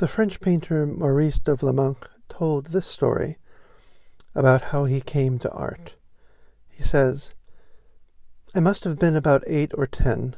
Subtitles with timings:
[0.00, 3.36] The French painter Maurice de Vlaminck told this story
[4.34, 5.92] about how he came to art.
[6.70, 7.34] He says,
[8.54, 10.36] I must have been about eight or ten.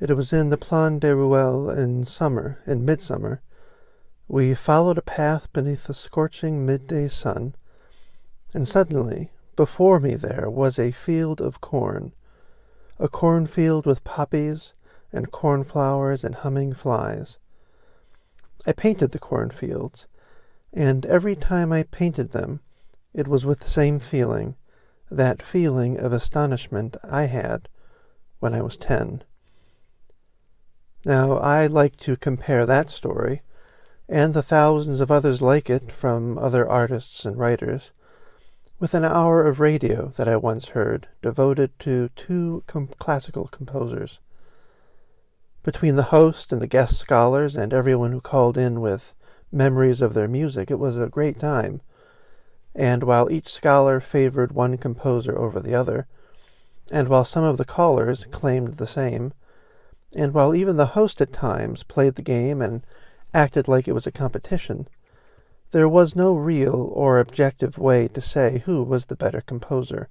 [0.00, 3.42] It was in the Plan de Ruelle in summer, in midsummer.
[4.26, 7.54] We followed a path beneath the scorching midday sun,
[8.52, 12.12] and suddenly, before me there was a field of corn,
[12.98, 14.72] a cornfield with poppies
[15.12, 17.38] and cornflowers and humming flies.
[18.66, 20.06] I painted the cornfields,
[20.72, 22.60] and every time I painted them,
[23.12, 24.56] it was with the same feeling,
[25.10, 27.68] that feeling of astonishment I had
[28.40, 29.22] when I was ten.
[31.04, 33.42] Now, I like to compare that story,
[34.08, 37.90] and the thousands of others like it from other artists and writers,
[38.80, 44.18] with an hour of radio that I once heard devoted to two com- classical composers.
[45.64, 49.14] Between the host and the guest scholars and everyone who called in with
[49.50, 51.80] memories of their music, it was a great time.
[52.74, 56.06] And while each scholar favored one composer over the other,
[56.92, 59.32] and while some of the callers claimed the same,
[60.14, 62.84] and while even the host at times played the game and
[63.32, 64.86] acted like it was a competition,
[65.70, 70.10] there was no real or objective way to say who was the better composer.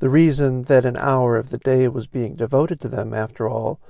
[0.00, 3.80] The reason that an hour of the day was being devoted to them, after all,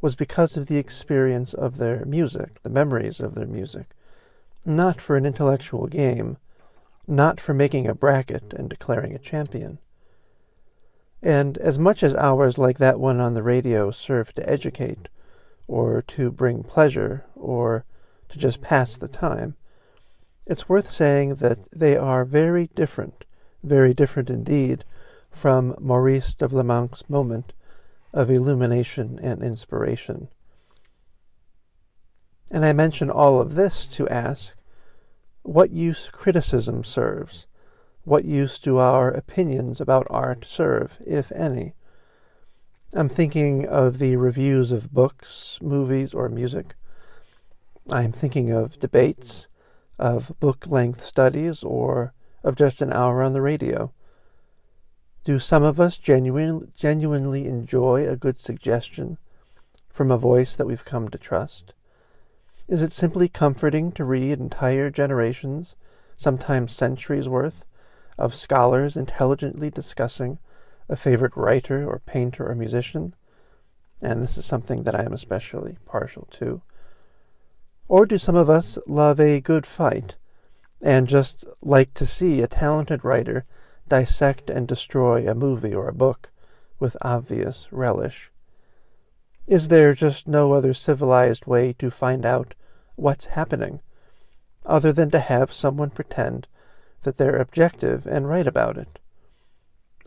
[0.00, 3.86] was because of the experience of their music, the memories of their music,
[4.64, 6.38] not for an intellectual game,
[7.06, 9.78] not for making a bracket and declaring a champion.
[11.22, 15.08] And as much as hours like that one on the radio serve to educate,
[15.68, 17.84] or to bring pleasure, or
[18.28, 19.54] to just pass the time,
[20.46, 23.24] it's worth saying that they are very different,
[23.62, 24.84] very different indeed,
[25.32, 27.52] from Maurice de Vlaminck's moment
[28.12, 30.28] of illumination and inspiration.
[32.50, 34.54] And I mention all of this to ask
[35.42, 37.46] what use criticism serves?
[38.04, 41.74] What use do our opinions about art serve, if any?
[42.94, 46.74] I'm thinking of the reviews of books, movies, or music.
[47.90, 49.48] I'm thinking of debates,
[49.98, 52.12] of book length studies, or
[52.44, 53.92] of just an hour on the radio.
[55.24, 59.18] Do some of us genuine, genuinely enjoy a good suggestion
[59.88, 61.74] from a voice that we've come to trust?
[62.66, 65.76] Is it simply comforting to read entire generations,
[66.16, 67.64] sometimes centuries worth,
[68.18, 70.38] of scholars intelligently discussing
[70.88, 73.14] a favorite writer or painter or musician?
[74.00, 76.62] And this is something that I am especially partial to.
[77.86, 80.16] Or do some of us love a good fight
[80.80, 83.44] and just like to see a talented writer
[83.92, 86.30] dissect and destroy a movie or a book
[86.78, 88.30] with obvious relish?
[89.46, 92.54] Is there just no other civilized way to find out
[92.96, 93.82] what's happening,
[94.64, 96.46] other than to have someone pretend
[97.02, 98.98] that they're objective and right about it?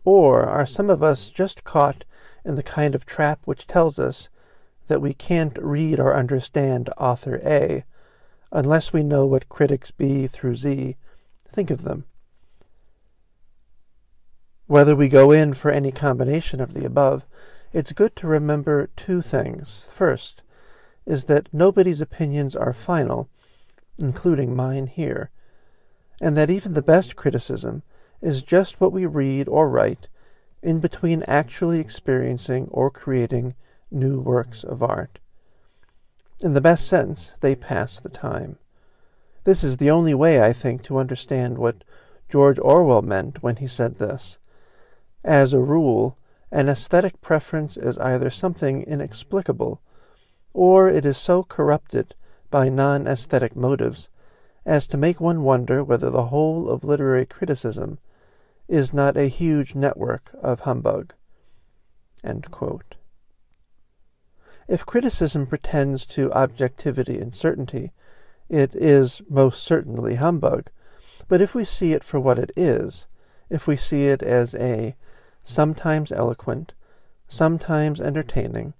[0.03, 2.05] Or are some of us just caught
[2.43, 4.29] in the kind of trap which tells us
[4.87, 7.85] that we can't read or understand author A
[8.51, 10.97] unless we know what critics B through Z
[11.51, 12.05] think of them?
[14.67, 17.25] Whether we go in for any combination of the above,
[17.71, 19.85] it's good to remember two things.
[19.93, 20.41] First,
[21.05, 23.29] is that nobody's opinions are final,
[23.99, 25.29] including mine here,
[26.19, 27.83] and that even the best criticism
[28.21, 30.07] is just what we read or write
[30.63, 33.53] in between actually experiencing or creating
[33.91, 35.19] new works of art.
[36.43, 38.57] In the best sense, they pass the time.
[39.43, 41.83] This is the only way, I think, to understand what
[42.31, 44.39] George Orwell meant when he said this.
[45.25, 46.19] As a rule,
[46.51, 49.81] an aesthetic preference is either something inexplicable,
[50.53, 52.13] or it is so corrupted
[52.51, 54.07] by non aesthetic motives
[54.67, 57.97] as to make one wonder whether the whole of literary criticism
[58.67, 61.15] is not a huge network of humbug.
[64.67, 67.93] If criticism pretends to objectivity and certainty,
[68.47, 70.69] it is most certainly humbug.
[71.27, 73.07] But if we see it for what it is,
[73.49, 74.95] if we see it as a
[75.45, 76.73] sometimes eloquent,
[77.29, 78.73] sometimes entertaining,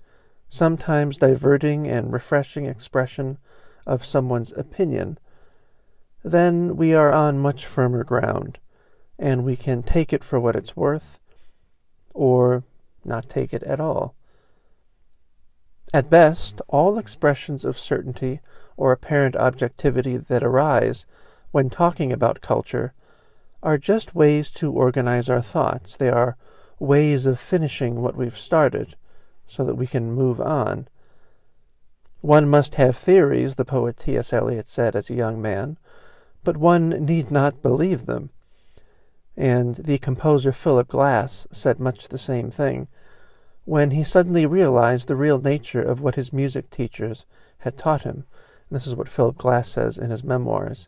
[0.50, 3.38] sometimes diverting and refreshing expression
[3.88, 5.18] of someone's opinion,
[6.24, 8.58] then we are on much firmer ground,
[9.18, 11.20] and we can take it for what it's worth,
[12.14, 12.64] or
[13.06, 14.16] not take it at all.
[15.94, 18.42] At best, all expressions of certainty
[18.76, 21.06] or apparent objectivity that arise
[21.52, 22.94] when talking about culture
[23.62, 25.96] are just ways to organize our thoughts.
[25.96, 26.38] They are
[26.80, 28.96] ways of finishing what we've started
[29.48, 30.88] so that we can move on.
[32.22, 34.34] One must have theories, the poet T.S.
[34.34, 35.78] Eliot said as a young man,
[36.44, 38.32] but one need not believe them.
[39.38, 42.88] And the composer Philip Glass said much the same thing
[43.66, 47.26] when he suddenly realized the real nature of what his music teachers
[47.60, 48.26] had taught him.
[48.70, 50.88] And this is what Philip Glass says in his memoirs.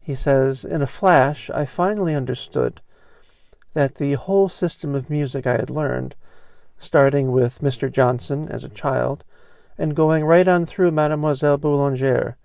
[0.00, 2.80] He says, In a flash, I finally understood
[3.74, 6.14] that the whole system of music I had learned,
[6.78, 7.90] starting with Mr.
[7.90, 9.24] Johnson as a child,
[9.78, 12.36] and going right on through Mademoiselle Boulanger,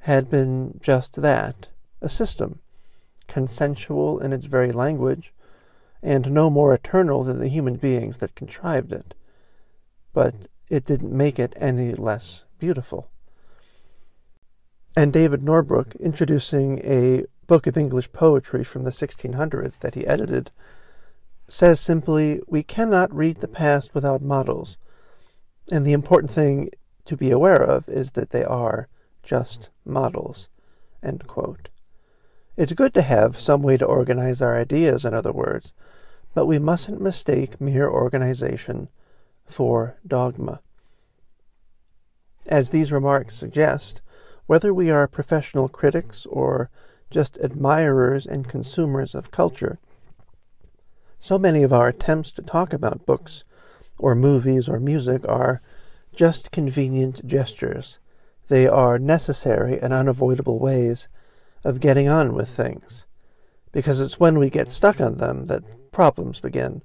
[0.00, 1.68] had been just that
[2.00, 2.60] a system,
[3.26, 5.32] consensual in its very language,
[6.02, 9.14] and no more eternal than the human beings that contrived it.
[10.12, 10.34] But
[10.68, 13.08] it didn't make it any less beautiful.
[14.96, 20.50] And David Norbrook, introducing a book of English poetry from the 1600s that he edited,
[21.48, 24.78] says simply, We cannot read the past without models,
[25.70, 26.70] and the important thing
[27.04, 28.88] to be aware of is that they are
[29.22, 30.48] just models.
[32.56, 35.72] It's good to have some way to organize our ideas, in other words,
[36.34, 38.88] but we mustn't mistake mere organization
[39.44, 40.60] for dogma.
[42.46, 44.00] As these remarks suggest,
[44.46, 46.70] whether we are professional critics or
[47.10, 49.78] just admirers and consumers of culture,
[51.18, 53.44] so many of our attempts to talk about books
[53.96, 55.62] or movies or music are
[56.14, 57.98] just convenient gestures.
[58.48, 61.08] They are necessary and unavoidable ways
[61.64, 63.06] of getting on with things,
[63.72, 66.82] because it's when we get stuck on them that problems begin,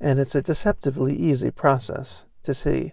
[0.00, 2.92] and it's a deceptively easy process to see.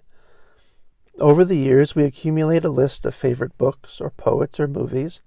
[1.20, 5.22] Over the years, we accumulate a list of favorite books or poets or movies,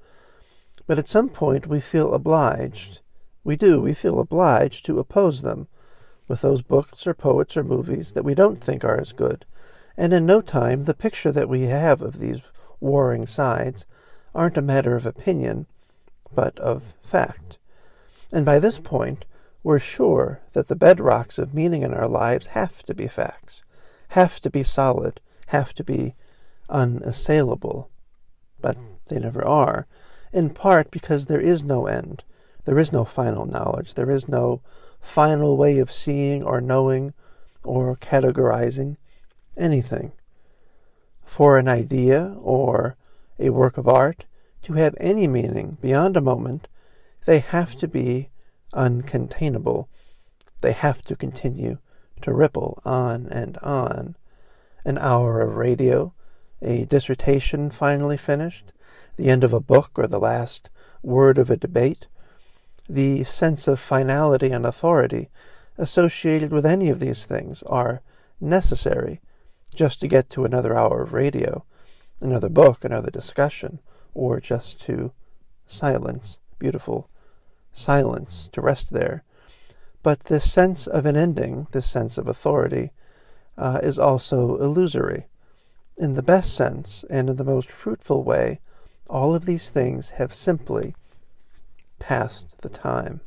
[0.87, 3.01] but at some point we feel obliged.
[3.43, 5.69] We do, we feel obliged to oppose them
[6.29, 9.45] with those books or poets or movies that we don't think are as good,
[9.97, 12.41] and in no time the picture that we have of these
[12.81, 13.85] warring sides
[14.35, 15.67] aren't a matter of opinion,
[16.35, 17.59] but of fact.
[18.33, 19.25] And by this point,
[19.63, 23.63] we're sure that the bedrocks of meaning in our lives have to be facts,
[24.09, 26.15] have to be solid, have to be
[26.69, 27.91] unassailable.
[28.61, 28.77] But
[29.07, 29.87] they never are,
[30.35, 32.25] in part because there is no end.
[32.65, 33.95] There is no final knowledge.
[33.95, 34.61] There is no
[35.01, 37.15] final way of seeing or knowing
[37.63, 38.97] or categorizing
[39.57, 40.13] anything.
[41.25, 42.97] For an idea or
[43.39, 44.25] a work of art
[44.63, 46.67] to have any meaning beyond a moment,
[47.27, 48.31] they have to be
[48.73, 49.87] uncontainable.
[50.63, 51.79] They have to continue
[52.23, 54.17] to ripple on and on.
[54.85, 56.13] An hour of radio,
[56.61, 58.73] a dissertation finally finished,
[59.17, 60.71] the end of a book or the last
[61.03, 62.07] word of a debate,
[62.89, 65.29] the sense of finality and authority
[65.79, 68.03] associated with any of these things are
[68.41, 69.21] necessary
[69.75, 71.65] just to get to another hour of radio,
[72.21, 73.81] another book, another discussion,
[74.15, 75.13] or just to
[75.67, 77.09] silence, beautiful
[77.73, 79.25] silence, to rest there.
[80.03, 82.93] But this sense of an ending, this sense of authority,
[83.57, 85.27] uh, is also illusory.
[85.97, 88.61] In the best sense and in the most fruitful way,
[89.09, 90.95] all of these things have simply
[91.99, 93.21] passed the time.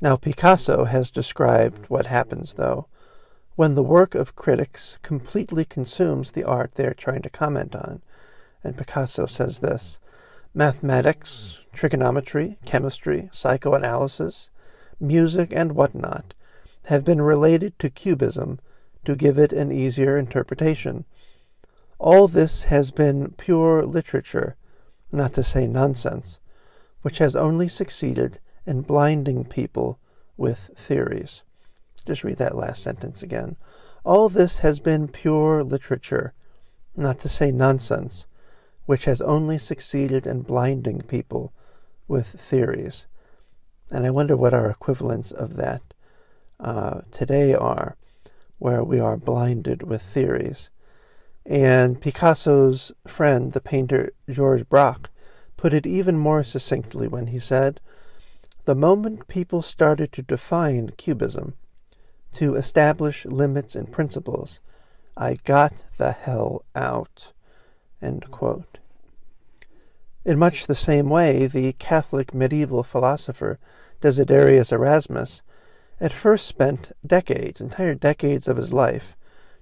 [0.00, 2.88] Now, Picasso has described what happens, though,
[3.56, 8.02] when the work of critics completely consumes the art they are trying to comment on.
[8.62, 9.98] And Picasso says this
[10.52, 14.50] Mathematics, trigonometry, chemistry, psychoanalysis,
[15.00, 16.34] music, and whatnot
[16.84, 18.58] have been related to Cubism
[19.04, 21.04] to give it an easier interpretation.
[22.04, 24.56] All this has been pure literature,
[25.10, 26.38] not to say nonsense,
[27.00, 29.98] which has only succeeded in blinding people
[30.36, 31.44] with theories.
[32.06, 33.56] Just read that last sentence again.
[34.04, 36.34] All this has been pure literature,
[36.94, 38.26] not to say nonsense,
[38.84, 41.54] which has only succeeded in blinding people
[42.06, 43.06] with theories.
[43.90, 45.80] And I wonder what our equivalents of that
[46.60, 47.96] uh, today are,
[48.58, 50.68] where we are blinded with theories.
[51.46, 55.10] And Picasso's friend, the painter Georges Braque,
[55.56, 57.80] put it even more succinctly when he said,
[58.64, 61.54] The moment people started to define Cubism,
[62.34, 64.60] to establish limits and principles,
[65.16, 67.32] I got the hell out.
[70.24, 73.58] In much the same way, the Catholic medieval philosopher
[74.00, 75.42] Desiderius Erasmus
[76.00, 79.16] at first spent decades, entire decades of his life,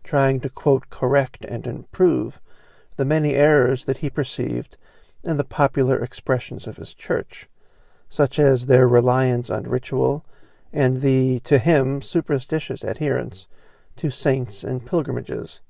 [0.05, 2.41] trying to quote correct and improve
[2.97, 4.77] the many errors that he perceived
[5.25, 7.49] in the popular expressions of his church,
[8.09, 10.25] such as their reliance on ritual
[10.73, 13.47] and the, to him, superstitious adherence
[13.97, 15.61] to saints and pilgrimages.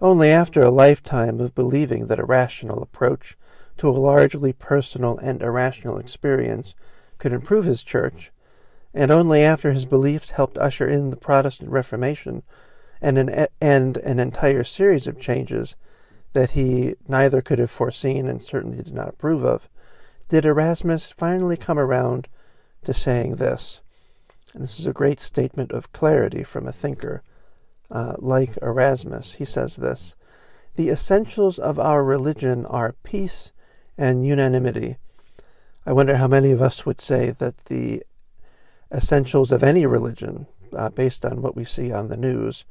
[0.00, 3.36] Only after a lifetime of believing that a rational approach
[3.78, 6.74] to a largely personal and irrational experience
[7.18, 8.30] could improve his church,
[8.92, 12.42] and only after his beliefs helped usher in the Protestant Reformation
[13.06, 15.76] and an, and an entire series of changes
[16.32, 19.68] that he neither could have foreseen and certainly did not approve of,
[20.28, 22.26] did Erasmus finally come around
[22.82, 23.80] to saying this.
[24.52, 27.22] And this is a great statement of clarity from a thinker
[27.92, 29.34] uh, like Erasmus.
[29.34, 30.16] He says this
[30.74, 33.52] The essentials of our religion are peace
[33.96, 34.96] and unanimity.
[35.86, 38.02] I wonder how many of us would say that the
[38.92, 42.64] essentials of any religion, uh, based on what we see on the news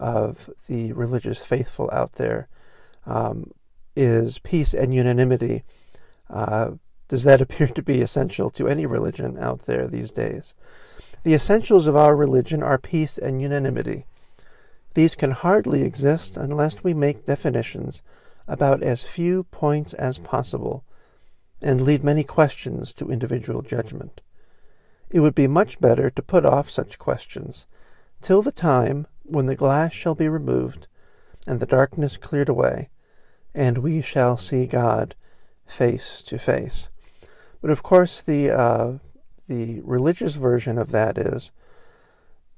[0.00, 2.48] of the religious faithful out there,
[3.06, 3.52] um,
[3.94, 5.62] is peace and unanimity.
[6.28, 6.72] Uh,
[7.08, 10.54] does that appear to be essential to any religion out there these days?
[11.22, 14.06] The essentials of our religion are peace and unanimity.
[14.94, 18.02] These can hardly exist unless we make definitions
[18.48, 20.84] about as few points as possible
[21.62, 24.22] and leave many questions to individual judgment.
[25.10, 27.66] It would be much better to put off such questions
[28.22, 30.86] till the time when the glass shall be removed
[31.46, 32.90] and the darkness cleared away,
[33.54, 35.14] and we shall see God
[35.66, 36.88] face to face.
[37.60, 38.98] But of course, the uh,
[39.48, 41.50] the religious version of that is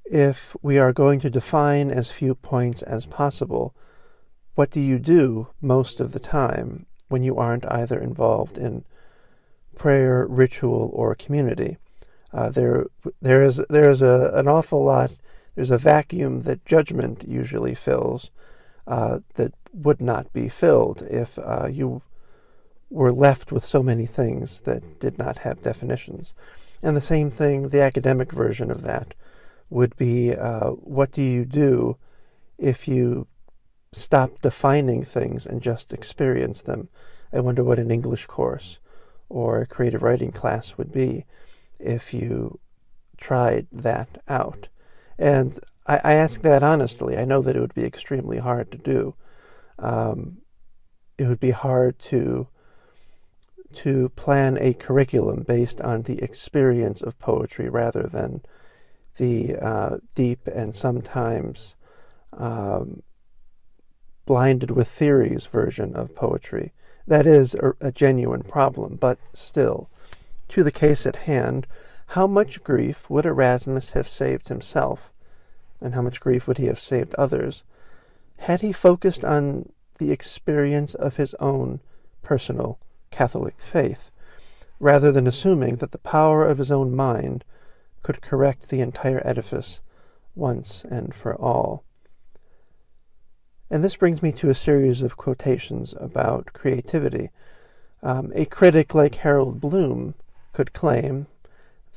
[0.05, 3.73] if we are going to define as few points as possible,
[4.55, 8.85] what do you do most of the time when you aren't either involved in
[9.75, 11.77] prayer, ritual, or community?
[12.31, 12.87] Uh, there,
[13.21, 15.11] there is there is a, an awful lot.
[15.55, 18.31] There's a vacuum that judgment usually fills
[18.87, 22.01] uh, that would not be filled if uh, you
[22.89, 26.33] were left with so many things that did not have definitions.
[26.81, 29.13] And the same thing, the academic version of that
[29.69, 31.97] would be uh, what do you do
[32.57, 33.27] if you
[33.91, 36.89] stop defining things and just experience them?
[37.31, 38.77] I wonder what an English course
[39.29, 41.25] or a creative writing class would be
[41.79, 42.59] if you
[43.17, 44.67] tried that out.
[45.17, 47.17] And I, I ask that honestly.
[47.17, 49.15] I know that it would be extremely hard to do.
[49.79, 50.39] Um,
[51.17, 52.47] it would be hard to
[53.73, 58.41] to plan a curriculum based on the experience of poetry rather than
[59.17, 61.75] the uh, deep and sometimes
[62.33, 63.01] um,
[64.25, 66.71] blinded with theories version of poetry.
[67.07, 69.89] That is a, a genuine problem, but still,
[70.49, 71.67] to the case at hand,
[72.07, 75.11] how much grief would Erasmus have saved himself,
[75.81, 77.63] and how much grief would he have saved others,
[78.37, 81.79] had he focused on the experience of his own
[82.21, 82.79] personal
[83.11, 84.11] Catholic faith,
[84.79, 87.43] rather than assuming that the power of his own mind
[88.01, 89.79] could correct the entire edifice
[90.35, 91.83] once and for all.
[93.69, 97.29] And this brings me to a series of quotations about creativity.
[98.01, 100.15] Um, a critic like Harold Bloom
[100.51, 101.27] could claim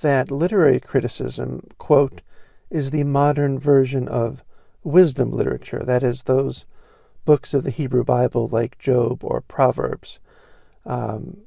[0.00, 2.22] that literary criticism, quote,
[2.70, 4.44] is the modern version of
[4.82, 6.64] wisdom literature, that is, those
[7.24, 10.18] books of the Hebrew Bible like Job or Proverbs,
[10.84, 11.46] um,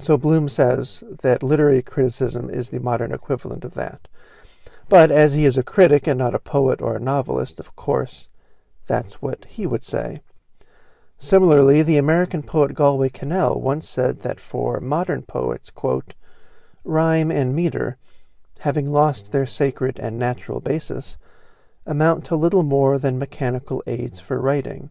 [0.00, 4.08] so Bloom says that literary criticism is the modern equivalent of that.
[4.88, 8.28] But as he is a critic and not a poet or a novelist, of course,
[8.86, 10.22] that's what he would say.
[11.18, 16.14] Similarly, the American poet Galway Kinnell once said that for modern poets, quote,
[16.84, 17.96] rhyme and meter,
[18.60, 21.16] having lost their sacred and natural basis,
[21.86, 24.90] amount to little more than mechanical aids for writing,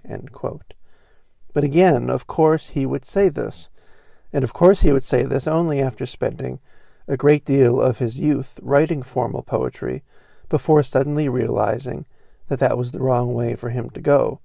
[1.54, 3.70] but again, of course, he would say this.
[4.32, 6.60] And of course, he would say this only after spending
[7.08, 10.04] a great deal of his youth writing formal poetry
[10.48, 12.06] before suddenly realizing
[12.48, 14.40] that that was the wrong way for him to go.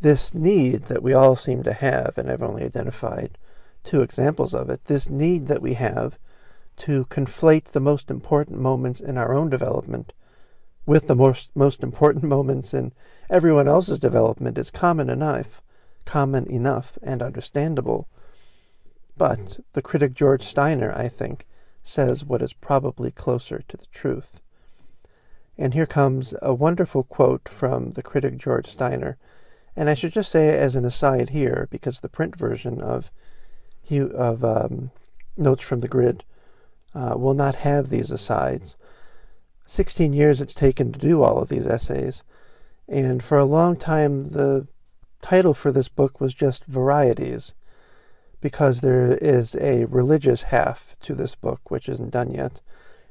[0.00, 3.38] This need that we all seem to have, and I've only identified
[3.84, 6.18] two examples of it, this need that we have
[6.82, 10.12] to conflate the most important moments in our own development
[10.86, 12.92] with the most, most important moments in
[13.30, 15.62] everyone else's development is common enough
[16.04, 18.08] common enough and understandable.
[19.16, 21.46] But the critic George Steiner, I think,
[21.84, 24.40] says what is probably closer to the truth.
[25.58, 29.18] And here comes a wonderful quote from the critic George Steiner.
[29.76, 33.10] And I should just say, as an aside here, because the print version of
[33.90, 34.90] of um,
[35.36, 36.24] Notes from the Grid
[36.94, 38.76] uh, will not have these asides.
[39.66, 42.22] 16 years it's taken to do all of these essays,
[42.88, 44.66] and for a long time the
[45.22, 47.54] title for this book was just Varieties,
[48.40, 52.60] because there is a religious half to this book which isn't done yet,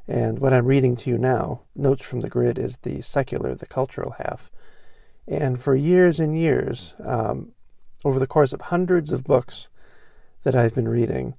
[0.08, 3.66] and what I'm reading to you now, Notes from the Grid, is the secular, the
[3.66, 4.52] cultural half.
[5.28, 7.54] And for years and years, um,
[8.04, 9.68] over the course of hundreds of books
[10.44, 11.36] that I've been reading,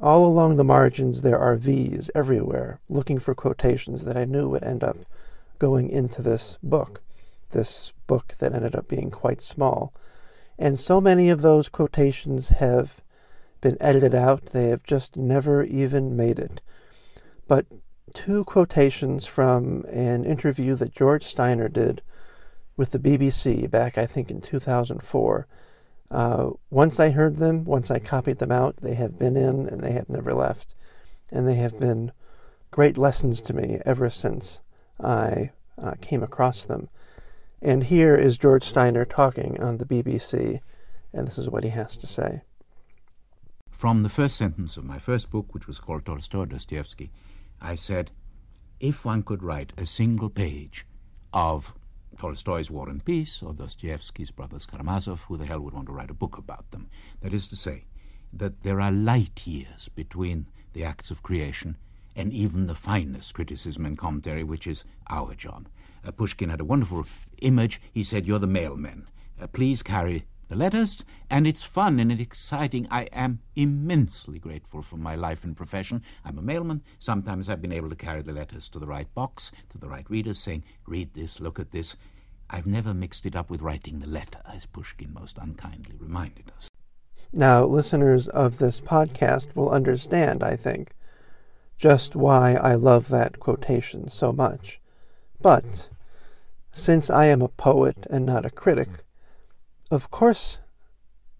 [0.00, 4.64] all along the margins there are V's everywhere, looking for quotations that I knew would
[4.64, 4.98] end up
[5.58, 7.02] going into this book,
[7.50, 9.92] this book that ended up being quite small.
[10.58, 13.00] And so many of those quotations have
[13.60, 16.60] been edited out, they have just never even made it.
[17.46, 17.66] But
[18.14, 22.02] two quotations from an interview that George Steiner did
[22.76, 25.46] with the BBC back, I think, in 2004.
[26.10, 29.82] Uh, once I heard them, once I copied them out, they have been in and
[29.82, 30.74] they have never left.
[31.30, 32.12] And they have been
[32.70, 34.60] great lessons to me ever since
[34.98, 36.88] I uh, came across them.
[37.60, 40.60] And here is George Steiner talking on the BBC,
[41.12, 42.42] and this is what he has to say.
[43.70, 47.10] From the first sentence of my first book, which was called Tolstoy Dostoevsky,
[47.60, 48.10] I said,
[48.80, 50.86] if one could write a single page
[51.32, 51.74] of
[52.18, 56.10] Tolstoy's War and Peace or Dostoevsky's Brothers Karamazov, who the hell would want to write
[56.10, 56.90] a book about them?
[57.20, 57.84] That is to say,
[58.32, 61.76] that there are light years between the acts of creation
[62.16, 65.68] and even the finest criticism and commentary, which is our job.
[66.04, 67.06] Uh, Pushkin had a wonderful
[67.40, 67.80] image.
[67.92, 69.04] He said, You're the mailmen.
[69.40, 72.88] Uh, please carry the letters, and it's fun and it's exciting.
[72.90, 76.02] I am immensely grateful for my life and profession.
[76.24, 76.82] I'm a mailman.
[76.98, 80.08] Sometimes I've been able to carry the letters to the right box, to the right
[80.08, 81.96] readers, saying, read this, look at this.
[82.50, 86.68] I've never mixed it up with writing the letter, as Pushkin most unkindly reminded us.
[87.32, 90.92] Now, listeners of this podcast will understand, I think,
[91.76, 94.80] just why I love that quotation so much.
[95.40, 95.88] But,
[96.72, 98.88] since I am a poet and not a critic,
[99.90, 100.58] of course,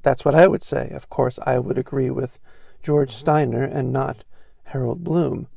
[0.03, 0.91] that's what I would say.
[0.91, 2.39] Of course, I would agree with
[2.83, 4.25] George Steiner and not
[4.65, 5.49] Harold Bloom.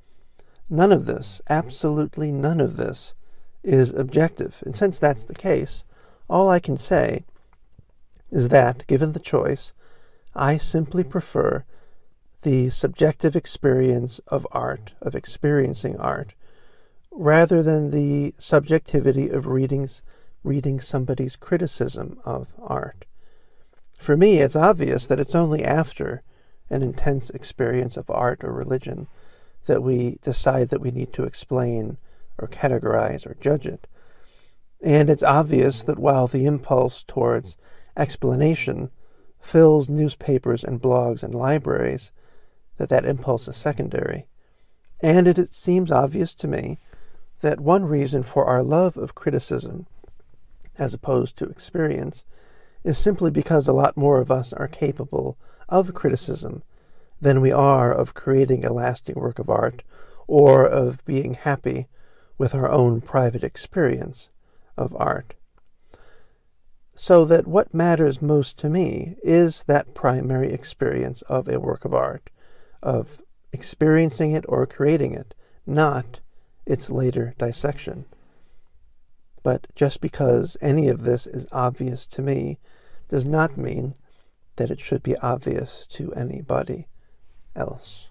[0.70, 3.14] None of this, absolutely none of this,
[3.63, 4.62] is objective.
[4.65, 5.84] And since that's the case,
[6.30, 7.26] all I can say
[8.32, 9.74] is that, given the choice,
[10.34, 11.65] I simply prefer
[12.43, 16.34] the subjective experience of art, of experiencing art,
[17.12, 20.02] rather than the subjectivity of readings
[20.43, 23.06] reading somebody's criticism of art.
[24.00, 26.24] For me, it's obvious that it's only after
[26.69, 29.08] an intense experience of art or religion
[29.65, 31.97] that we decide that we need to explain
[32.41, 33.88] or categorize or judge it.
[34.84, 37.56] And it's obvious that while the impulse towards
[37.95, 38.89] explanation
[39.39, 42.12] fills newspapers and blogs and libraries,
[42.77, 44.25] that that impulse is secondary.
[45.01, 46.80] And it, it seems obvious to me
[47.41, 49.88] that one reason for our love of criticism
[50.77, 52.23] as opposed to experience
[52.84, 55.38] is simply because a lot more of us are capable
[55.69, 56.63] of criticism
[57.19, 59.84] than we are of creating a lasting work of art
[60.27, 61.88] or of being happy
[62.41, 64.27] with our own private experience
[64.75, 65.36] of art.
[66.95, 71.93] So that what matters most to me is that primary experience of a work of
[71.93, 72.32] art,
[72.82, 73.21] of
[73.54, 75.36] experiencing it or creating it,
[75.67, 76.21] not
[76.65, 78.06] its later dissection.
[79.43, 82.58] But just because any of this is obvious to me
[83.08, 83.93] does not mean
[84.56, 86.88] that it should be obvious to anybody
[87.56, 88.11] else.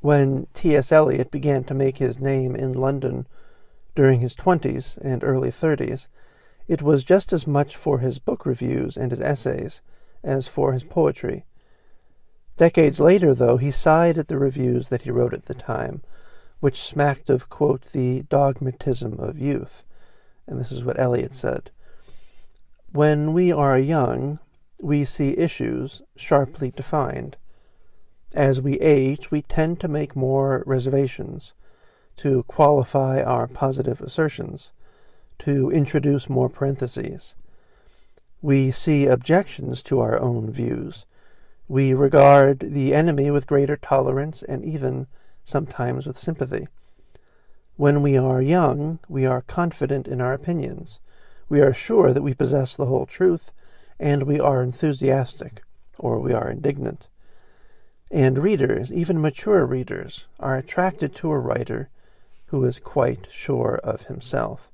[0.00, 0.92] When T.S.
[0.92, 3.26] Eliot began to make his name in London
[3.94, 6.06] during his 20s and early 30s,
[6.68, 9.80] it was just as much for his book reviews and his essays
[10.22, 11.44] as for his poetry.
[12.56, 16.02] Decades later, though, he sighed at the reviews that he wrote at the time
[16.60, 19.82] which smacked of, quote, the dogmatism of youth.
[20.46, 21.70] And this is what Eliot said.
[22.92, 24.38] When we are young,
[24.80, 27.36] we see issues sharply defined.
[28.34, 31.52] As we age, we tend to make more reservations,
[32.18, 34.70] to qualify our positive assertions,
[35.40, 37.34] to introduce more parentheses.
[38.40, 41.06] We see objections to our own views.
[41.66, 45.08] We regard the enemy with greater tolerance and even
[45.44, 46.68] sometimes with sympathy.
[47.76, 51.00] When we are young, we are confident in our opinions.
[51.48, 53.50] We are sure that we possess the whole truth,
[53.98, 55.62] and we are enthusiastic,
[55.98, 57.08] or we are indignant.
[58.10, 61.90] And readers, even mature readers, are attracted to a writer
[62.46, 64.68] who is quite sure of himself.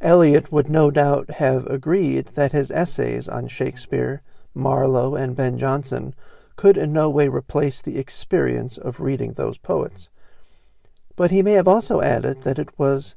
[0.00, 4.22] Eliot would no doubt have agreed that his essays on Shakespeare,
[4.54, 6.14] Marlowe, and Ben Jonson
[6.56, 10.08] could in no way replace the experience of reading those poets.
[11.14, 13.14] But he may have also added that it was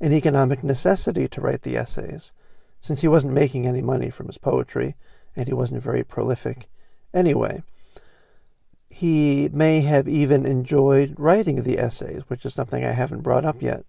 [0.00, 2.32] an economic necessity to write the essays,
[2.80, 4.96] since he wasn't making any money from his poetry,
[5.34, 6.68] and he wasn't very prolific
[7.16, 7.62] anyway.
[8.88, 13.60] He may have even enjoyed writing the essays, which is something I haven't brought up
[13.60, 13.84] yet.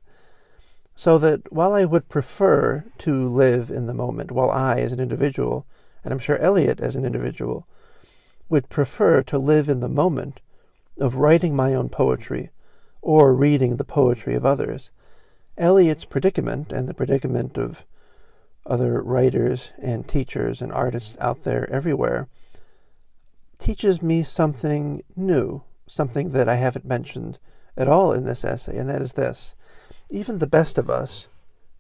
[0.96, 5.00] So that while I would prefer to live in the moment, while I, as an
[5.00, 5.66] individual,
[6.04, 7.68] and I'm sure Eliot as an individual,
[8.50, 10.40] would prefer to live in the moment
[11.00, 12.50] of writing my own poetry
[13.02, 14.90] or reading the poetry of others,
[15.58, 17.86] Eliot's predicament and the predicament of
[18.66, 22.28] other writers and teachers and artists out there everywhere
[23.60, 27.40] teaches me something new, something that I haven't mentioned
[27.76, 29.56] at all in this essay, and that is this.
[30.10, 31.28] Even the best of us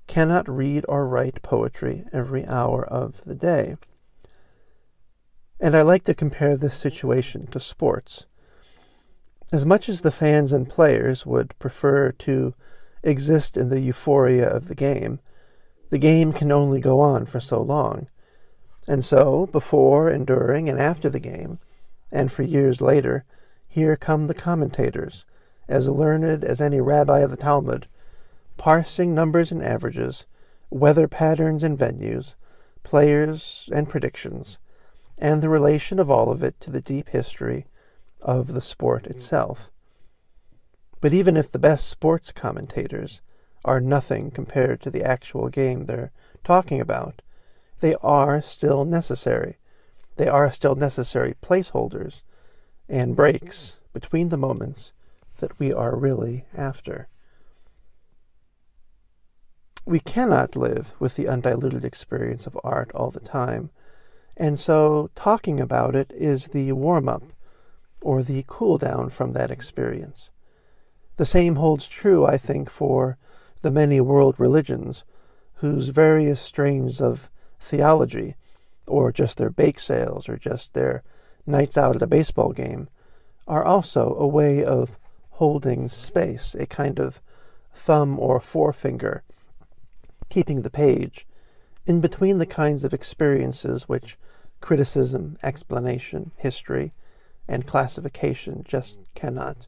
[0.05, 3.77] cannot read or write poetry every hour of the day.
[5.59, 8.25] And I like to compare this situation to sports.
[9.51, 12.53] As much as the fans and players would prefer to
[13.03, 15.19] exist in the euphoria of the game,
[15.89, 18.07] the game can only go on for so long.
[18.87, 21.59] And so, before and during and after the game,
[22.11, 23.25] and for years later,
[23.67, 25.25] here come the commentators,
[25.67, 27.87] as learned as any rabbi of the Talmud,
[28.57, 30.25] parsing numbers and averages,
[30.69, 32.35] weather patterns and venues,
[32.83, 34.57] players and predictions,
[35.17, 37.65] and the relation of all of it to the deep history
[38.21, 39.71] of the sport itself.
[41.01, 43.21] But even if the best sports commentators
[43.63, 46.11] are nothing compared to the actual game they're
[46.43, 47.21] talking about,
[47.79, 49.57] they are still necessary.
[50.17, 52.23] They are still necessary placeholders
[52.89, 54.91] and breaks between the moments
[55.39, 57.07] that we are really after.
[59.85, 63.69] We cannot live with the undiluted experience of art all the time,
[64.35, 67.23] and so talking about it is the warm up
[68.01, 70.29] or the cool down from that experience.
[71.17, 73.17] The same holds true, I think, for
[73.61, 75.03] the many world religions
[75.55, 78.35] whose various strains of theology,
[78.87, 81.03] or just their bake sales, or just their
[81.45, 82.89] nights out at a baseball game,
[83.47, 84.97] are also a way of
[85.31, 87.21] holding space, a kind of
[87.73, 89.23] thumb or forefinger,
[90.29, 91.27] keeping the page
[91.85, 94.17] in between the kinds of experiences which
[94.59, 96.93] criticism, explanation, history,
[97.47, 99.67] and classification just cannot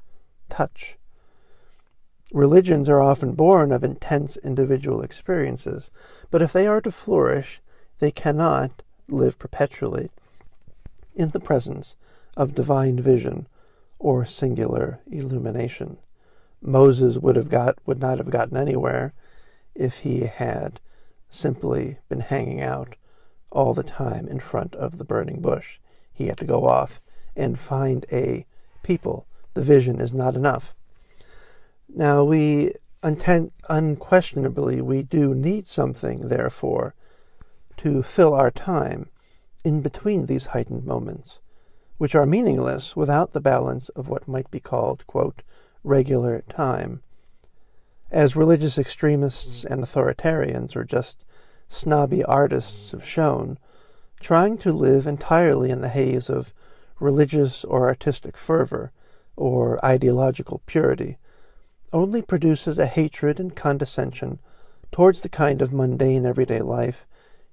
[0.50, 0.98] touch.
[2.34, 5.90] Religions are often born of intense individual experiences,
[6.30, 7.62] but if they are to flourish,
[8.00, 10.10] they cannot live perpetually
[11.16, 11.96] in the presence
[12.38, 13.48] of divine vision
[13.98, 15.98] or singular illumination.
[16.62, 19.14] Moses would have got would not have gotten anywhere
[19.76, 20.80] if he had
[21.30, 22.96] simply been hanging out
[23.52, 25.80] all the time in front of the burning bush.
[26.14, 27.02] He had to go off
[27.36, 28.46] and find a
[28.84, 29.26] people.
[29.54, 30.76] The vision is not enough.
[31.88, 36.94] Now, we unquestionably we do need something, therefore,
[37.80, 39.08] to fill our time
[39.64, 41.40] in between these heightened moments,
[41.98, 45.44] which are meaningless without the balance of what might be called, quote,
[45.82, 47.02] regular time.
[48.12, 51.24] As religious extremists and authoritarians, or just
[51.70, 53.58] snobby artists have shown,
[54.20, 56.54] trying to live entirely in the haze of
[57.00, 58.92] religious or artistic fervor,
[59.38, 61.18] or ideological purity,
[61.94, 64.40] only produces a hatred and condescension
[64.92, 67.06] towards the kind of mundane everyday life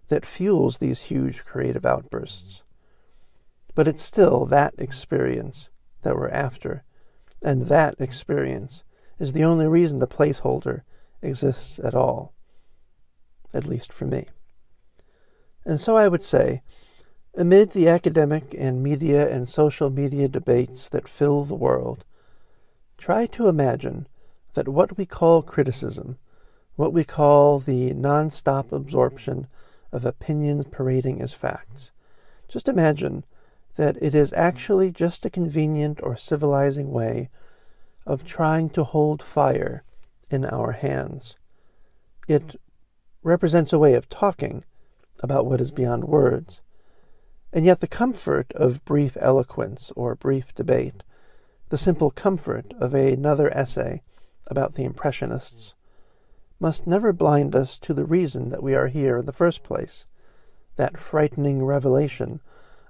[0.08, 2.62] that fuels these huge creative outbursts.
[3.74, 5.68] But it's still that experience
[6.02, 6.84] that we're after,
[7.42, 8.84] and that experience
[9.18, 10.82] is the only reason the placeholder
[11.22, 12.32] exists at all,
[13.52, 14.26] at least for me.
[15.64, 16.62] And so I would say,
[17.34, 22.04] amid the academic and media and social media debates that fill the world,
[22.96, 24.06] try to imagine
[24.54, 26.18] that what we call criticism,
[26.76, 29.48] what we call the non-stop absorption
[29.96, 31.90] of opinions parading as facts,
[32.48, 33.24] just imagine
[33.76, 37.30] that it is actually just a convenient or civilizing way
[38.06, 39.82] of trying to hold fire
[40.30, 41.36] in our hands.
[42.28, 42.56] It
[43.22, 44.62] represents a way of talking
[45.20, 46.60] about what is beyond words,
[47.52, 51.02] and yet the comfort of brief eloquence or brief debate,
[51.70, 54.02] the simple comfort of another essay
[54.46, 55.74] about the Impressionists
[56.58, 60.06] must never blind us to the reason that we are here in the first place,
[60.76, 62.40] that frightening revelation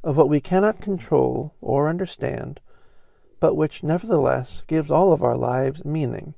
[0.05, 2.61] of what we cannot control or understand,
[3.40, 6.35] but which nevertheless gives all of our lives meaning,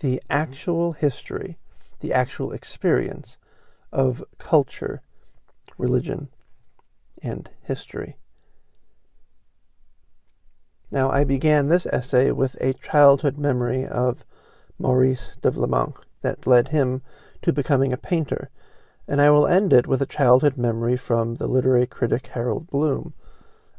[0.00, 1.56] the actual history
[2.00, 3.36] the actual experience
[3.92, 5.02] of culture,
[5.78, 6.28] religion,
[7.22, 8.16] and history.
[10.90, 14.24] Now, I began this essay with a childhood memory of
[14.78, 17.02] Maurice de Vlaminck that led him
[17.42, 18.50] to becoming a painter,
[19.08, 23.14] and I will end it with a childhood memory from the literary critic Harold Bloom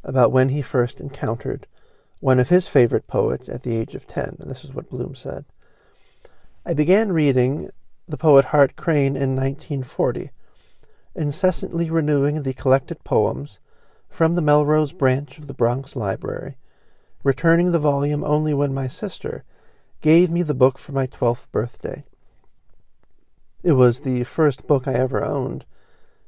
[0.04, 1.68] about when he first encountered
[2.20, 5.16] one of his favorite poets at the age of ten, and this is what Bloom
[5.16, 5.46] said.
[6.66, 7.70] I began reading
[8.08, 10.32] the poet Hart Crane in 1940,
[11.16, 13.60] incessantly renewing the collected poems
[14.10, 16.58] from the Melrose branch of the Bronx Library,
[17.24, 19.44] returning the volume only when my sister
[20.02, 22.04] gave me the book for my twelfth birthday.
[23.64, 25.66] It was the first book I ever owned,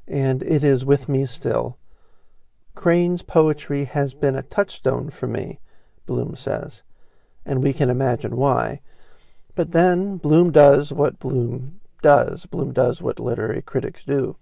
[0.07, 1.79] and it is with me still.
[2.75, 5.59] Crane's poetry has been a touchstone for me,
[6.05, 6.83] Bloom says,
[7.43, 8.81] and we can imagine why.
[9.55, 12.45] But then Bloom does what Bloom does.
[12.45, 14.35] Bloom does what literary critics do.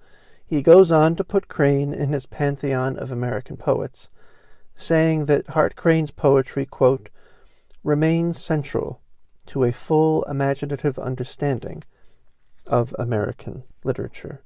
[0.45, 4.09] He goes on to put Crane in his pantheon of American poets,
[4.75, 7.09] saying that Hart Crane's poetry, quote,
[7.85, 8.99] remains central
[9.45, 11.83] to a full imaginative understanding
[12.67, 14.41] of American literature.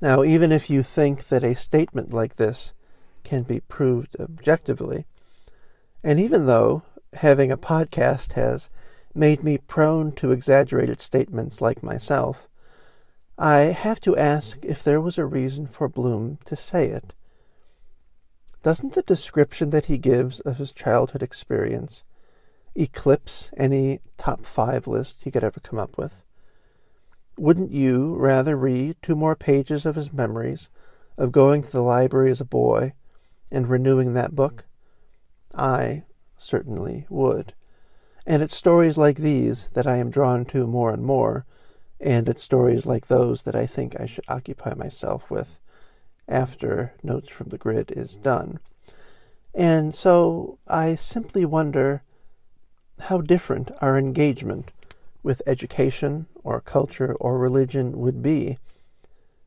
[0.00, 2.72] Now, even if you think that a statement like this
[3.22, 5.06] can be proved objectively,
[6.02, 6.82] and even though
[7.14, 8.68] having a podcast has
[9.14, 12.48] made me prone to exaggerated statements like myself,
[13.38, 17.12] I have to ask if there was a reason for Bloom to say it.
[18.62, 22.02] Doesn't the description that he gives of his childhood experience
[22.74, 26.22] eclipse any top five list he could ever come up with?
[27.36, 30.68] Wouldn't you rather read two more pages of his memories
[31.16, 32.92] of going to the library as a boy
[33.50, 34.66] and renewing that book?
[35.54, 36.04] I
[36.36, 37.54] certainly would.
[38.26, 41.44] And it's stories like these that I am drawn to more and more,
[42.00, 45.58] and it's stories like those that I think I should occupy myself with
[46.28, 48.60] after Notes from the Grid is done.
[49.54, 52.02] And so I simply wonder
[53.04, 54.70] how different our engagement
[55.22, 58.58] with education or culture or religion would be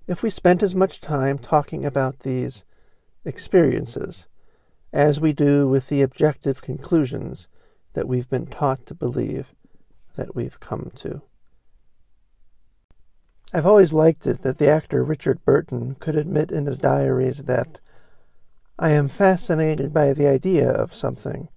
[0.07, 2.63] if we spent as much time talking about these
[3.25, 4.27] experiences
[4.93, 7.47] as we do with the objective conclusions
[7.93, 9.47] that we've been taught to believe
[10.15, 11.21] that we've come to.
[13.53, 17.79] I've always liked it that the actor Richard Burton could admit in his diaries that
[18.77, 21.49] I am fascinated by the idea of something,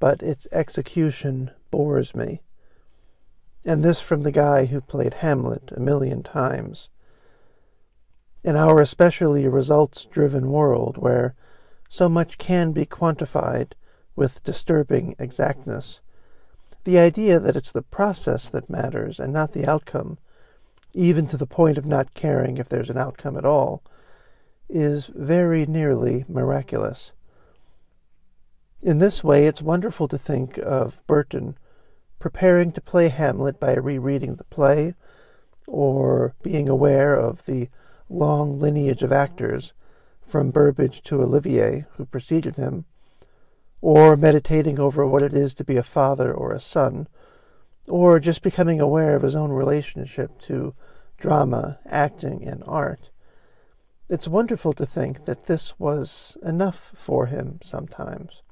[0.00, 2.40] but its execution bores me.
[3.64, 6.90] And this from the guy who played Hamlet a million times.
[8.44, 11.34] In our especially results driven world, where
[11.88, 13.72] so much can be quantified
[14.14, 16.00] with disturbing exactness,
[16.84, 20.18] the idea that it's the process that matters and not the outcome,
[20.94, 23.82] even to the point of not caring if there's an outcome at all,
[24.68, 27.12] is very nearly miraculous.
[28.80, 31.58] In this way, it's wonderful to think of Burton
[32.20, 34.94] preparing to play Hamlet by rereading the play,
[35.66, 37.68] or being aware of the
[38.08, 39.72] long lineage of actors
[40.24, 42.84] from Burbage to Olivier who preceded him,
[43.80, 47.08] or meditating over what it is to be a father or a son,
[47.88, 50.74] or just becoming aware of his own relationship to
[51.16, 53.10] drama, acting, and art.
[54.08, 58.42] It's wonderful to think that this was enough for him sometimes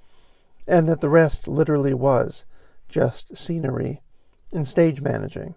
[0.67, 2.45] and that the rest literally was
[2.89, 4.03] just scenery
[4.53, 5.55] and stage managing.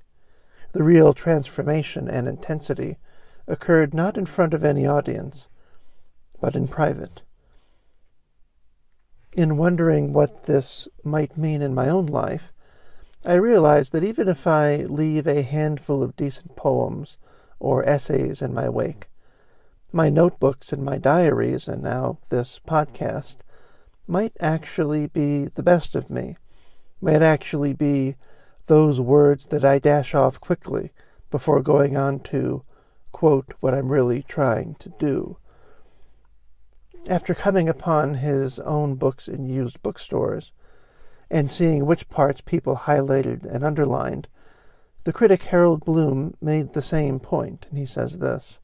[0.72, 2.98] The real transformation and intensity
[3.48, 5.48] occurred not in front of any audience,
[6.40, 7.22] but in private.
[9.34, 12.52] In wondering what this might mean in my own life,
[13.26, 17.18] I realized that even if I leave a handful of decent poems
[17.60, 19.08] or essays in my wake,
[19.92, 23.38] my notebooks and my diaries, and now this podcast,
[24.10, 26.36] might actually be the best of me,
[27.00, 28.16] might actually be
[28.66, 30.92] those words that I dash off quickly
[31.30, 32.64] before going on to
[33.12, 35.38] quote what I'm really trying to do.
[37.08, 40.52] After coming upon his own books in used bookstores
[41.30, 44.28] and seeing which parts people highlighted and underlined,
[45.04, 48.60] the critic Harold Bloom made the same point, and he says this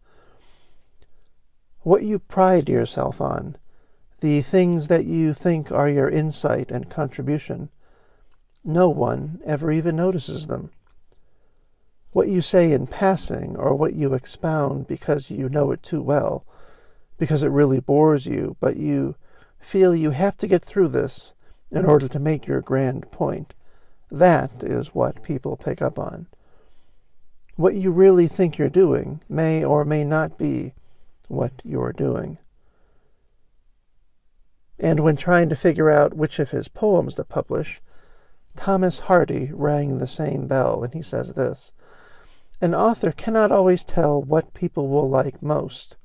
[1.81, 3.58] What you pride yourself on
[4.19, 7.69] the things that you think are your insight and contribution,
[8.63, 10.71] no one ever even notices them.
[12.12, 16.45] What you say in passing, or what you expound because you know it too well,
[17.17, 19.15] because it really bores you, but you
[19.60, 21.34] feel you have to get through this
[21.71, 23.54] in order to make your grand point,
[24.12, 26.28] That is what people pick up on.
[27.56, 30.73] What you really think you're doing may or may not be
[31.28, 32.38] what you're doing.
[34.79, 37.81] And when trying to figure out which of his poems to publish,
[38.55, 41.71] Thomas Hardy rang the same bell, and he says this
[42.61, 45.95] An author cannot always tell what people will like most.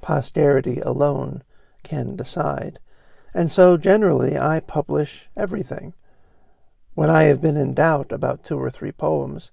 [0.00, 1.42] Posterity alone
[1.82, 2.78] can decide.
[3.34, 5.94] And so generally I publish everything.
[6.94, 9.52] When I have been in doubt about two or three poems,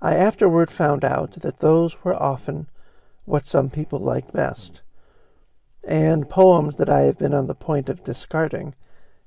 [0.00, 2.68] I afterward found out that those were often
[3.24, 4.81] what some people liked best.
[5.86, 8.74] And poems that I have been on the point of discarding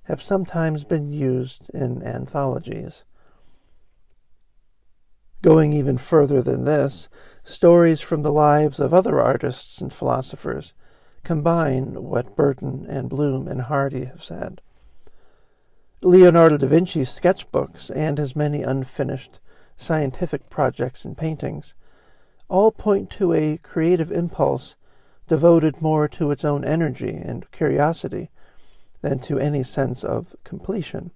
[0.03, 3.03] have sometimes been used in anthologies.
[5.41, 7.09] Going even further than this,
[7.43, 10.73] stories from the lives of other artists and philosophers
[11.23, 14.61] combine what Burton and Bloom and Hardy have said.
[16.01, 19.39] Leonardo da Vinci's sketchbooks and his many unfinished
[19.77, 21.73] scientific projects and paintings
[22.47, 24.75] all point to a creative impulse
[25.27, 28.29] devoted more to its own energy and curiosity
[29.01, 31.11] than to any sense of completion.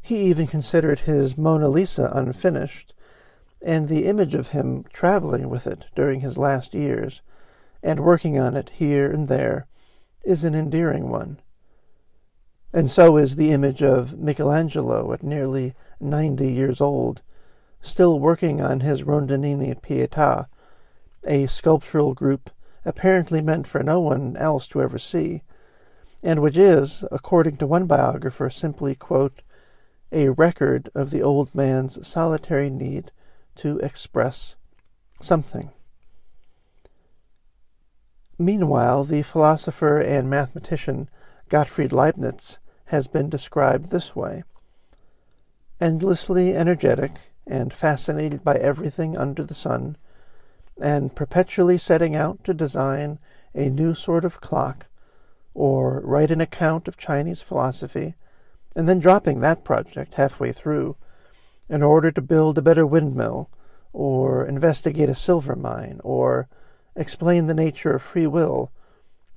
[0.00, 2.92] He even considered his Mona Lisa unfinished,
[3.64, 7.22] and the image of him traveling with it during his last years
[7.82, 9.66] and working on it here and there
[10.24, 11.38] is an endearing one.
[12.72, 17.20] And so is the image of Michelangelo at nearly ninety years old,
[17.82, 20.46] still working on his Rondanini Pietà,
[21.24, 22.50] a sculptural group
[22.84, 25.42] apparently meant for no one else to ever see,
[26.22, 29.42] and which is, according to one biographer, simply, quote,
[30.10, 33.10] a record of the old man's solitary need
[33.56, 34.56] to express
[35.20, 35.70] something.
[38.38, 41.08] Meanwhile, the philosopher and mathematician
[41.48, 44.42] Gottfried Leibniz has been described this way
[45.80, 47.10] endlessly energetic
[47.44, 49.96] and fascinated by everything under the sun,
[50.80, 53.18] and perpetually setting out to design
[53.54, 54.88] a new sort of clock
[55.54, 58.14] or write an account of Chinese philosophy,
[58.74, 60.96] and then dropping that project halfway through
[61.68, 63.50] in order to build a better windmill,
[63.92, 66.48] or investigate a silver mine, or
[66.96, 68.72] explain the nature of free will,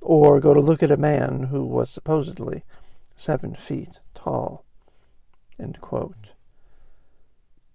[0.00, 2.62] or go to look at a man who was supposedly
[3.14, 4.64] seven feet tall.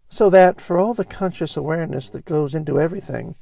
[0.09, 3.35] So that, for all the conscious awareness that goes into everything,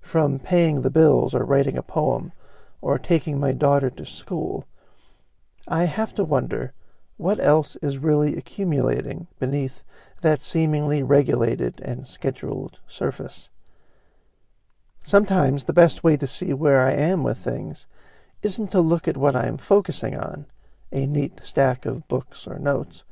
[0.00, 2.32] from paying the bills or writing a poem,
[2.80, 4.66] or taking my daughter to school,
[5.66, 6.72] I have to wonder
[7.16, 9.82] what else is really accumulating beneath
[10.22, 13.50] that seemingly regulated and scheduled surface.
[15.04, 17.86] Sometimes the best way to see where I am with things
[18.42, 20.46] isn't to look at what I am focusing on,
[20.92, 23.02] a neat stack of books or notes,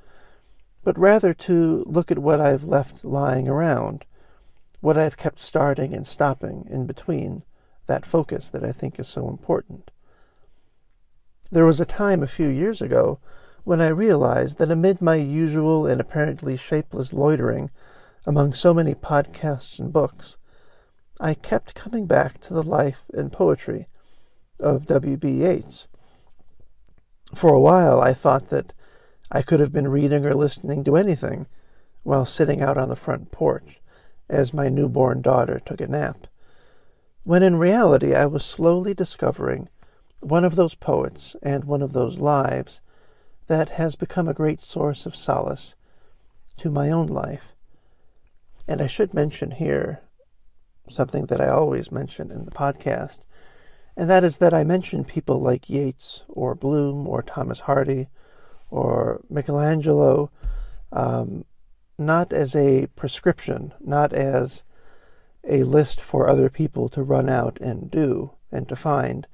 [0.85, 4.05] but rather to look at what I've left lying around,
[4.81, 7.43] what I've kept starting and stopping in between
[7.87, 9.91] that focus that I think is so important.
[11.51, 13.21] There was a time a few years ago
[13.65, 17.71] when I realized that amid my usual and apparently shapeless loitering
[18.27, 20.37] among so many podcasts and books,
[21.21, 23.87] I kept coming back to the life and poetry
[24.61, 25.29] of W.B.
[25.29, 25.87] Yeats.
[27.35, 28.73] For a while, I thought that
[29.31, 31.47] I could have been reading or listening to anything
[32.03, 33.81] while sitting out on the front porch
[34.29, 36.27] as my newborn daughter took a nap,
[37.25, 39.69] when in reality I was slowly discovering
[40.21, 42.81] one of those poets and one of those lives
[43.47, 45.75] that has become a great source of solace
[46.57, 47.55] to my own life.
[48.67, 50.01] And I should mention here
[50.89, 53.21] something that I always mention in the podcast,
[53.97, 58.09] and that is that I mention people like Yeats or Bloom or Thomas Hardy
[58.71, 60.31] or Michelangelo
[60.93, 61.45] um,
[61.99, 64.63] not as a prescription, not as
[65.49, 69.27] a list for other people to run out and do and to find,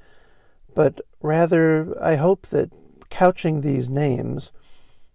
[0.74, 2.72] but rather I hope that
[3.10, 4.52] couching these names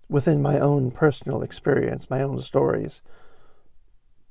[0.10, 3.02] within my own personal experience, my own stories,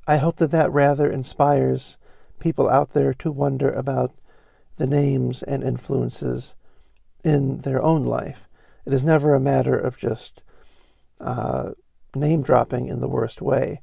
[0.06, 1.96] I hope that that rather inspires
[2.38, 4.12] people out there to wonder about
[4.76, 6.54] the names and influences
[7.24, 8.48] in their own life.
[8.84, 10.42] It is never a matter of just
[11.20, 11.72] uh,
[12.14, 13.80] name dropping in the worst way,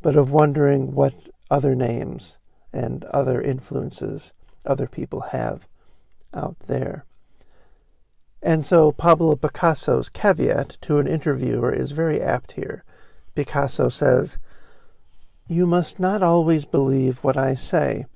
[0.00, 1.14] but of wondering what
[1.50, 2.38] other names
[2.72, 4.32] and other influences
[4.64, 5.66] other people have
[6.34, 7.04] out there.
[8.42, 12.84] And so Pablo Picasso's caveat to an interviewer is very apt here.
[13.34, 14.36] Picasso says,
[15.46, 18.06] You must not always believe what I say.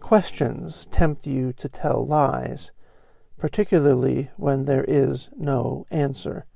[0.00, 2.72] Questions tempt you to tell lies,
[3.36, 6.46] particularly when there is no answer.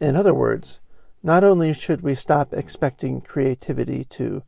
[0.00, 0.80] In other words,
[1.22, 4.42] not only should we stop expecting creativity to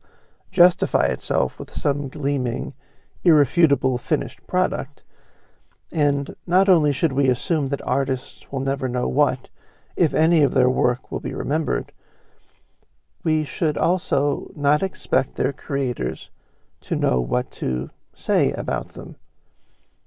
[0.51, 2.73] justify itself with some gleaming,
[3.23, 5.01] irrefutable finished product,
[5.91, 9.49] and not only should we assume that artists will never know what,
[9.95, 11.91] if any of their work will be remembered,
[13.23, 16.29] we should also not expect their creators
[16.81, 19.15] to know what to say about them.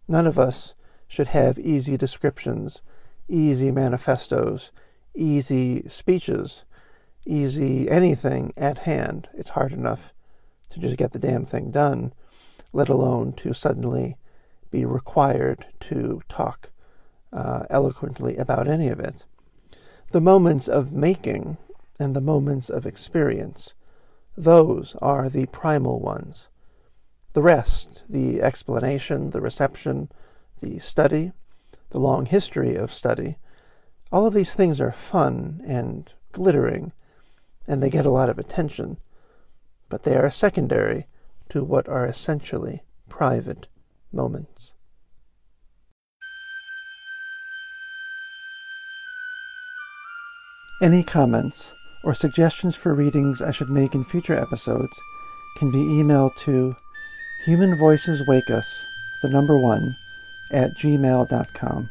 [0.06, 0.74] None of us
[1.08, 2.80] should have easy descriptions,
[3.28, 4.70] easy manifestos,
[5.14, 6.64] easy speeches,
[7.26, 9.28] easy anything at hand.
[9.34, 10.12] It's hard enough
[10.70, 12.12] to just get the damn thing done,
[12.72, 14.16] let alone to suddenly
[14.70, 16.70] be required to talk
[17.32, 19.24] uh, eloquently about any of it.
[20.10, 21.58] The moments of making
[21.98, 23.74] and the moments of experience,
[24.36, 26.48] those are the primal ones.
[27.32, 30.10] The rest, the explanation, the reception,
[30.60, 31.32] the study,
[31.90, 33.36] the long history of study,
[34.10, 36.92] all of these things are fun and glittering,
[37.66, 38.98] and they get a lot of attention,
[39.88, 41.06] but they are secondary
[41.50, 43.66] to what are essentially private
[44.12, 44.72] moments.
[50.80, 54.96] Any comments or suggestions for readings I should make in future episodes
[55.58, 56.76] can be emailed to
[57.44, 58.84] Human Voices Wake Us,
[59.22, 59.96] the number one,
[60.52, 61.90] at gmail.com.